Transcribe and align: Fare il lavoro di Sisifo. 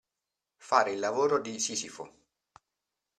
Fare 0.57 0.93
il 0.93 0.97
lavoro 0.99 1.39
di 1.39 1.59
Sisifo. 1.59 2.11